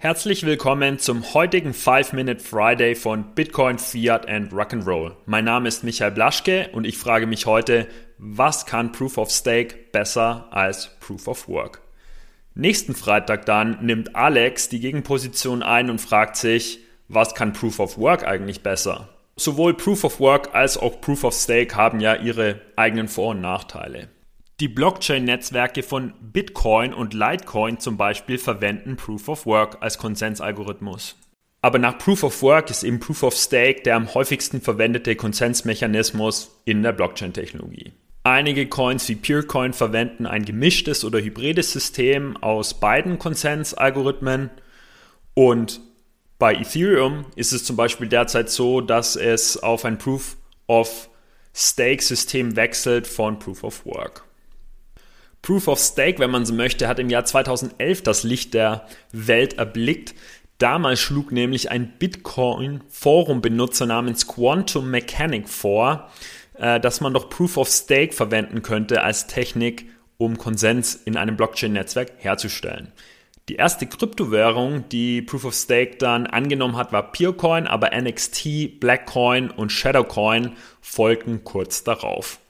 [0.00, 5.16] Herzlich willkommen zum heutigen 5-Minute Friday von Bitcoin, Fiat and Rock'n'Roll.
[5.26, 9.74] Mein Name ist Michael Blaschke und ich frage mich heute, was kann Proof of Stake
[9.90, 11.82] besser als Proof of Work?
[12.54, 16.78] Nächsten Freitag dann nimmt Alex die Gegenposition ein und fragt sich,
[17.08, 19.08] was kann Proof of Work eigentlich besser?
[19.34, 23.40] Sowohl Proof of Work als auch Proof of Stake haben ja ihre eigenen Vor- und
[23.40, 24.10] Nachteile.
[24.60, 31.14] Die Blockchain-Netzwerke von Bitcoin und Litecoin zum Beispiel verwenden Proof of Work als Konsensalgorithmus.
[31.62, 36.60] Aber nach Proof of Work ist eben Proof of Stake der am häufigsten verwendete Konsensmechanismus
[36.64, 37.92] in der Blockchain-Technologie.
[38.24, 44.50] Einige Coins wie Purecoin verwenden ein gemischtes oder hybrides System aus beiden Konsensalgorithmen
[45.34, 45.80] und
[46.40, 51.08] bei Ethereum ist es zum Beispiel derzeit so, dass es auf ein Proof of
[51.54, 54.27] Stake System wechselt von Proof of Work.
[55.42, 59.58] Proof of Stake, wenn man so möchte, hat im Jahr 2011 das Licht der Welt
[59.58, 60.14] erblickt.
[60.58, 66.10] Damals schlug nämlich ein Bitcoin-Forum-Benutzer namens Quantum Mechanic vor,
[66.54, 71.36] äh, dass man doch Proof of Stake verwenden könnte als Technik, um Konsens in einem
[71.36, 72.92] Blockchain-Netzwerk herzustellen.
[73.48, 79.50] Die erste Kryptowährung, die Proof of Stake dann angenommen hat, war Peercoin, aber NXT, Blackcoin
[79.50, 82.40] und Shadowcoin folgten kurz darauf.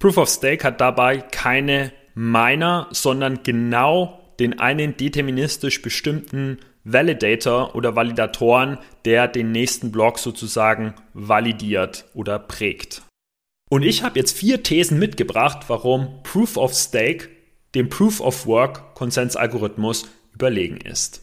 [0.00, 7.94] Proof of Stake hat dabei keine Miner, sondern genau den einen deterministisch bestimmten Validator oder
[7.94, 13.02] Validatoren, der den nächsten Block sozusagen validiert oder prägt.
[13.70, 17.28] Und ich habe jetzt vier Thesen mitgebracht, warum Proof of Stake
[17.74, 21.21] dem Proof of Work Konsensalgorithmus überlegen ist.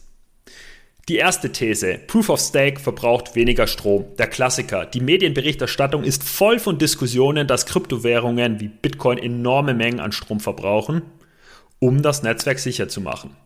[1.10, 4.04] Die erste These, Proof of Stake verbraucht weniger Strom.
[4.16, 4.86] Der Klassiker.
[4.86, 11.02] Die Medienberichterstattung ist voll von Diskussionen, dass Kryptowährungen wie Bitcoin enorme Mengen an Strom verbrauchen,
[11.80, 13.36] um das Netzwerk sicher zu machen.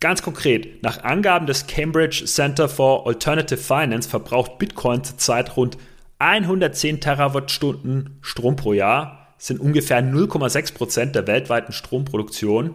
[0.00, 5.78] Ganz konkret, nach Angaben des Cambridge Center for Alternative Finance verbraucht Bitcoin zurzeit rund
[6.18, 12.74] 110 Terawattstunden Strom pro Jahr, sind ungefähr 0,6 Prozent der weltweiten Stromproduktion.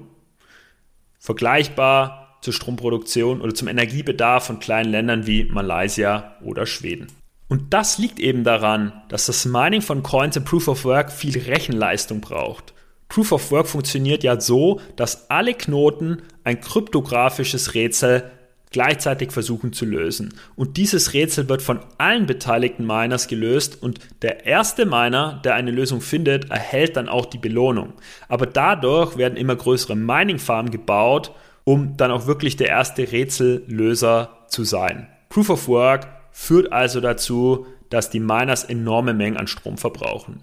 [1.20, 7.08] Vergleichbar zur Stromproduktion oder zum Energiebedarf von kleinen Ländern wie Malaysia oder Schweden.
[7.48, 11.38] Und das liegt eben daran, dass das Mining von Coins im Proof of Work viel
[11.38, 12.74] Rechenleistung braucht.
[13.10, 18.30] Proof of Work funktioniert ja so, dass alle Knoten ein kryptografisches Rätsel
[18.72, 20.34] gleichzeitig versuchen zu lösen.
[20.56, 25.72] Und dieses Rätsel wird von allen beteiligten Miners gelöst und der erste Miner, der eine
[25.72, 27.94] Lösung findet, erhält dann auch die Belohnung.
[28.28, 31.32] Aber dadurch werden immer größere Mining-Farmen gebaut
[31.70, 35.08] um dann auch wirklich der erste Rätsellöser zu sein.
[35.30, 40.42] Proof of Work führt also dazu, dass die Miners enorme Mengen an Strom verbrauchen.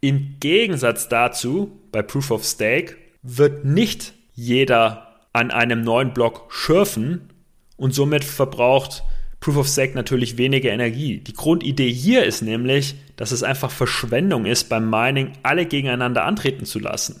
[0.00, 7.28] Im Gegensatz dazu, bei Proof of Stake, wird nicht jeder an einem neuen Block schürfen
[7.76, 9.02] und somit verbraucht
[9.40, 11.18] Proof of Stake natürlich weniger Energie.
[11.18, 16.64] Die Grundidee hier ist nämlich, dass es einfach Verschwendung ist, beim Mining alle gegeneinander antreten
[16.64, 17.20] zu lassen.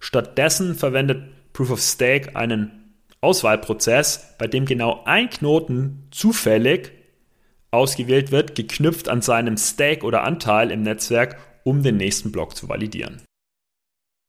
[0.00, 6.92] Stattdessen verwendet Proof of Stake einen Auswahlprozess, bei dem genau ein Knoten zufällig
[7.70, 12.68] ausgewählt wird, geknüpft an seinem Stake oder Anteil im Netzwerk, um den nächsten Block zu
[12.68, 13.22] validieren.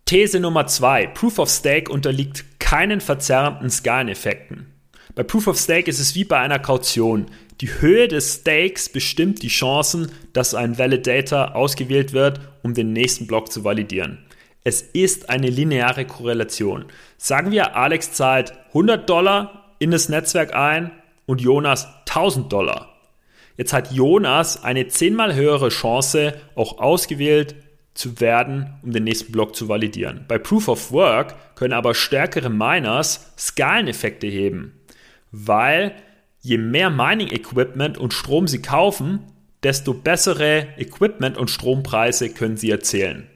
[0.06, 1.08] These Nummer 2.
[1.08, 4.68] Proof of Stake unterliegt keinen verzerrenden Skaleneffekten.
[5.16, 7.28] Bei Proof of Stake ist es wie bei einer Kaution.
[7.62, 13.28] Die Höhe des Stakes bestimmt die Chancen, dass ein Validator ausgewählt wird, um den nächsten
[13.28, 14.20] Block zu validieren.
[14.64, 16.86] Es ist eine lineare Korrelation.
[17.18, 20.92] Sagen wir, Alex zahlt 100 Dollar in das Netzwerk ein
[21.26, 22.90] und Jonas 1000 Dollar.
[23.58, 27.56] Jetzt hat Jonas eine zehnmal höhere Chance, auch ausgewählt
[27.94, 30.26] zu werden, um den nächsten Block zu validieren.
[30.28, 34.80] Bei Proof of Work können aber stärkere Miners Skaleneffekte heben,
[35.32, 35.94] weil
[36.42, 39.20] je mehr Mining Equipment und Strom sie kaufen,
[39.62, 43.30] desto bessere Equipment und Strompreise können sie erzielen.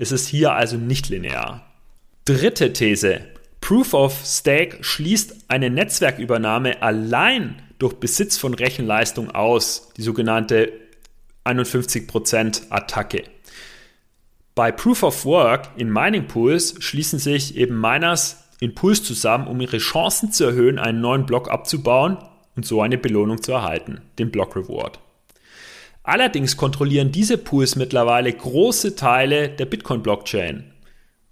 [0.00, 1.66] Es ist hier also nicht linear.
[2.24, 3.20] Dritte These.
[3.60, 10.72] Proof of Stake schließt eine Netzwerkübernahme allein durch Besitz von Rechenleistung aus, die sogenannte
[11.44, 13.24] 51% Attacke.
[14.54, 19.60] Bei Proof of Work in Mining Pools schließen sich eben Miners in Pools zusammen, um
[19.60, 22.16] ihre Chancen zu erhöhen, einen neuen Block abzubauen
[22.56, 24.98] und so eine Belohnung zu erhalten, den Block Reward.
[26.10, 30.64] Allerdings kontrollieren diese Pools mittlerweile große Teile der Bitcoin-Blockchain.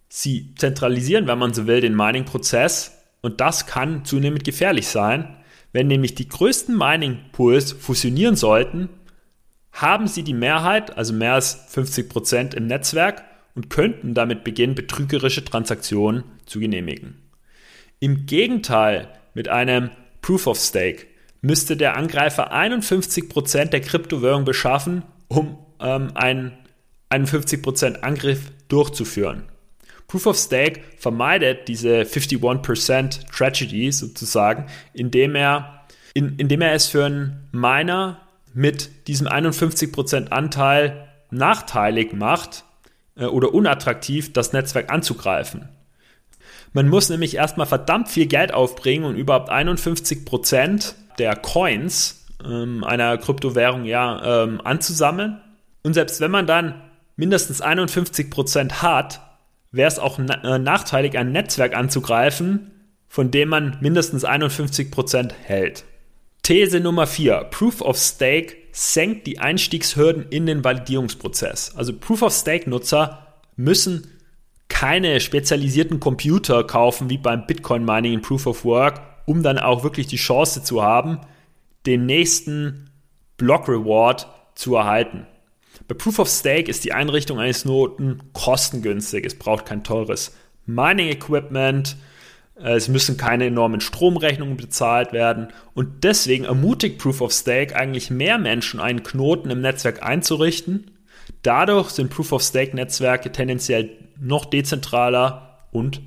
[0.09, 5.37] Sie zentralisieren, wenn man so will, den Mining-Prozess und das kann zunehmend gefährlich sein.
[5.73, 8.89] Wenn nämlich die größten Mining-Pools fusionieren sollten,
[9.73, 13.25] haben sie die Mehrheit, also mehr als 50 Prozent im Netzwerk
[13.57, 17.21] und könnten damit beginnen, betrügerische Transaktionen zu genehmigen.
[17.99, 19.91] Im Gegenteil, mit einem
[20.23, 21.08] Proof of Stake
[21.41, 26.53] müsste der Angreifer 51% der Kryptowährung beschaffen, um ähm, einen
[27.11, 29.45] 51% Angriff durchzuführen.
[30.09, 37.05] Proof of Stake vermeidet diese 51% Tragedy sozusagen, indem er, in, indem er es für
[37.05, 38.21] einen Miner
[38.55, 42.65] mit diesem 51% Anteil nachteilig macht
[43.17, 45.69] äh, oder unattraktiv, das Netzwerk anzugreifen.
[46.73, 53.19] Man muss nämlich erstmal verdammt viel Geld aufbringen und überhaupt 51% der Coins ähm, einer
[53.19, 55.41] Kryptowährung ja ähm, anzusammeln.
[55.83, 56.83] Und selbst wenn man dann
[57.17, 59.21] mindestens 51% hat,
[59.73, 62.71] wäre es auch na äh, nachteilig, ein Netzwerk anzugreifen,
[63.09, 65.85] von dem man mindestens 51% hält.
[66.43, 67.49] These Nummer 4.
[67.51, 71.75] Proof of Stake senkt die Einstiegshürden in den Validierungsprozess.
[71.77, 74.07] Also Proof of Stake-Nutzer müssen
[74.69, 79.85] keine spezialisierten Computer kaufen wie beim Bitcoin Mining in Proof of Work, um dann auch
[79.85, 81.21] wirklich die Chance zu haben,
[81.85, 82.89] den nächsten
[83.37, 85.27] Block Reward zu erhalten.
[85.87, 89.27] Bei Proof of Stake ist die Einrichtung eines Noten kostengünstig.
[89.27, 90.35] Es braucht kein teures
[90.65, 91.97] Mining Equipment.
[92.55, 95.49] Es müssen keine enormen Stromrechnungen bezahlt werden.
[95.75, 100.91] Und deswegen ermutigt Proof of Stake eigentlich mehr Menschen, einen Knoten im Netzwerk einzurichten.
[101.43, 106.01] Dadurch sind Proof of Stake Netzwerke tendenziell noch dezentraler und,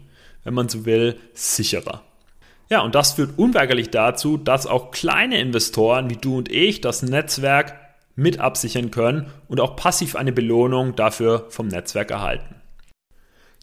[0.43, 2.01] wenn man so will, sicherer.
[2.71, 7.03] Ja, und das führt unweigerlich dazu, dass auch kleine Investoren wie du und ich das
[7.03, 7.77] Netzwerk
[8.15, 12.55] mit absichern können und auch passiv eine Belohnung dafür vom Netzwerk erhalten.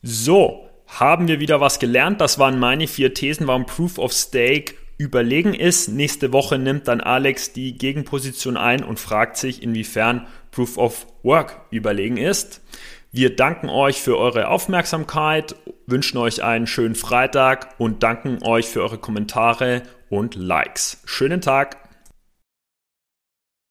[0.03, 2.21] So, haben wir wieder was gelernt.
[2.21, 5.89] Das waren meine vier Thesen, warum Proof of Stake überlegen ist.
[5.89, 11.63] Nächste Woche nimmt dann Alex die Gegenposition ein und fragt sich, inwiefern Proof of Work
[11.71, 12.61] überlegen ist.
[13.11, 15.57] Wir danken euch für eure Aufmerksamkeit,
[15.87, 21.01] wünschen euch einen schönen Freitag und danken euch für eure Kommentare und Likes.
[21.07, 21.88] Schönen Tag!